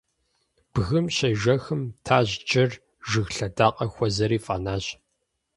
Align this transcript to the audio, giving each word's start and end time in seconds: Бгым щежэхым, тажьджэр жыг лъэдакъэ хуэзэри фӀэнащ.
Бгым 0.73 1.05
щежэхым, 1.15 1.81
тажьджэр 2.05 2.71
жыг 3.09 3.27
лъэдакъэ 3.35 3.85
хуэзэри 3.93 4.39
фӀэнащ. 4.45 4.85